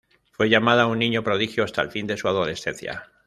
[0.31, 3.07] Fue llamada un niño prodigio hasta el fin de su adolescencia.